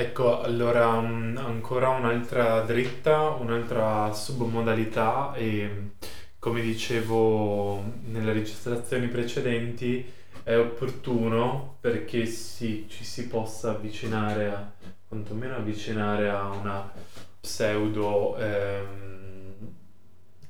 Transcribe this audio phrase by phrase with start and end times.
[0.00, 5.90] Ecco, allora mm, ancora un'altra dritta, un'altra submodalità e
[6.38, 10.08] come dicevo nelle registrazioni precedenti
[10.44, 14.70] è opportuno perché sì, ci si possa avvicinare a,
[15.08, 16.92] quantomeno avvicinare a una
[17.40, 19.54] pseudo ehm,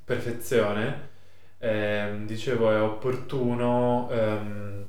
[0.05, 1.09] perfezione.
[1.57, 4.87] Ehm, dicevo, è opportuno ehm,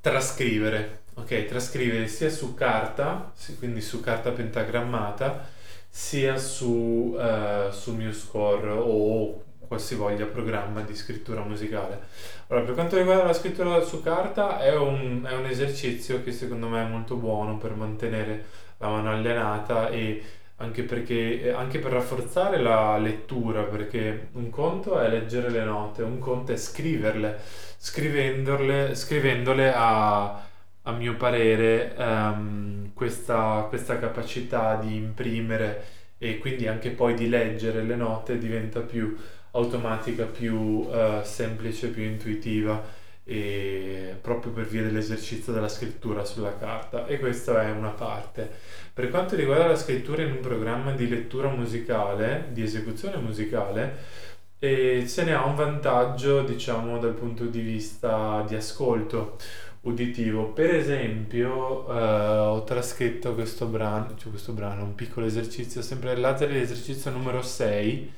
[0.00, 5.46] trascrivere Ok, trascrivere sia su carta, quindi su carta pentagrammata,
[5.88, 12.00] sia su, eh, sul MuseScore o qualsivoglia programma di scrittura musicale.
[12.46, 16.68] Allora, per quanto riguarda la scrittura su carta, è un, è un esercizio che secondo
[16.68, 18.44] me è molto buono per mantenere
[18.78, 20.22] la mano allenata e
[20.56, 26.18] anche, perché, anche per rafforzare la lettura, perché un conto è leggere le note, un
[26.18, 27.38] conto è scriverle,
[27.76, 30.50] scrivendole, scrivendole a
[30.82, 35.84] a mio parere, ehm, questa, questa capacità di imprimere
[36.18, 39.16] e quindi anche poi di leggere le note diventa più
[39.52, 47.06] automatica, più eh, semplice, più intuitiva e proprio per via dell'esercizio della scrittura sulla carta
[47.06, 48.50] e questa è una parte.
[48.92, 54.20] Per quanto riguarda la scrittura in un programma di lettura musicale, di esecuzione musicale,
[54.58, 59.36] e se ne ha un vantaggio, diciamo, dal punto di vista di ascolto
[59.82, 60.52] uditivo.
[60.52, 66.52] Per esempio, eh, ho trascritto questo brano, cioè questo brano, un piccolo esercizio, sempre Lazzari,
[66.54, 68.12] l'esercizio numero 6.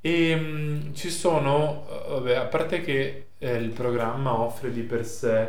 [0.00, 4.82] E mh, mm, ci sono, eh, vabbè, a parte che eh, il programma offre di
[4.82, 5.42] per sé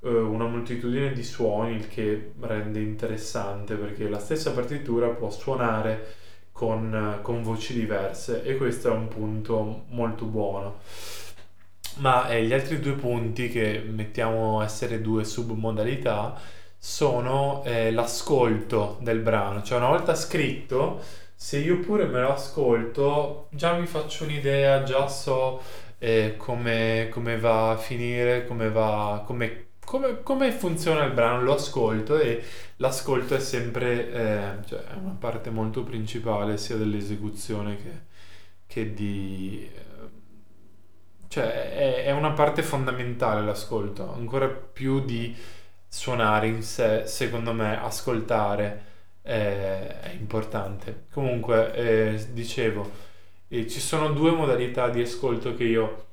[0.00, 6.20] eh, una moltitudine di suoni, il che rende interessante perché la stessa partitura può suonare
[6.52, 10.80] con, con voci diverse e questo è un punto molto buono.
[11.96, 16.38] Ma eh, gli altri due punti che mettiamo essere due submodalità
[16.78, 21.00] sono eh, l'ascolto del brano, cioè una volta scritto,
[21.34, 25.60] se io pure me lo ascolto, già mi faccio un'idea, già so
[25.98, 29.68] eh, come, come va a finire, come va, come,
[30.22, 32.42] come, funziona il brano, lo ascolto e
[32.76, 37.90] l'ascolto è sempre eh, cioè, è una parte molto principale sia dell'esecuzione che,
[38.66, 39.70] che di
[41.32, 45.34] cioè è, è una parte fondamentale l'ascolto, ancora più di
[45.88, 48.84] suonare in sé, secondo me ascoltare
[49.22, 51.06] è, è importante.
[51.10, 52.90] Comunque, eh, dicevo,
[53.48, 56.04] eh, ci sono due modalità di ascolto che io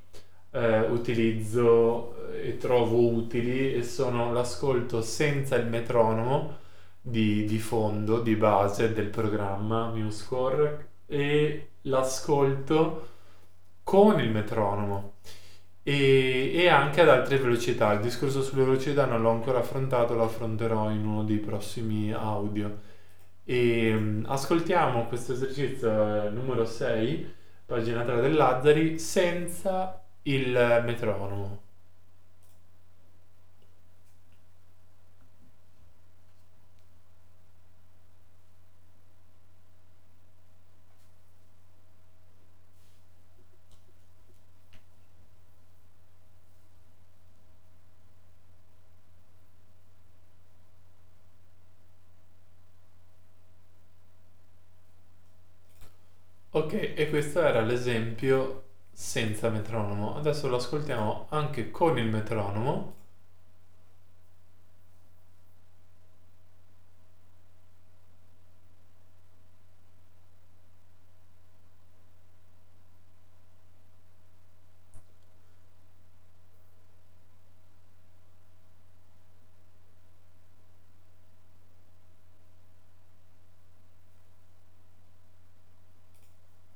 [0.52, 6.60] eh, utilizzo e trovo utili e sono l'ascolto senza il metronomo
[7.02, 13.18] di, di fondo, di base del programma MuseScore e l'ascolto
[13.90, 15.14] con il metronomo
[15.82, 17.92] e, e, anche ad altre velocità.
[17.94, 22.82] Il discorso sulle velocità non l'ho ancora affrontato, lo affronterò in uno dei prossimi audio.
[23.44, 25.90] E um, ascoltiamo questo esercizio
[26.28, 27.34] eh, numero 6,
[27.66, 31.69] pagina 3 del Lazzari, senza il metronomo.
[56.52, 60.16] Ok, e questo era l'esempio senza metronomo.
[60.16, 62.94] Adesso lo ascoltiamo anche con il metronomo.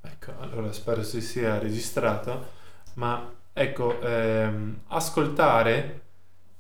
[0.02, 2.52] Ecco, allora spero si sia registrato,
[2.96, 6.02] ma ecco, ehm, ascoltare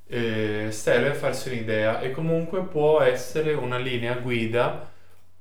[0.07, 4.89] eh, serve a farsi un'idea e comunque può essere una linea guida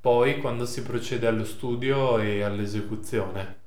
[0.01, 3.62] poi quando si procede allo studio e all'esecuzione.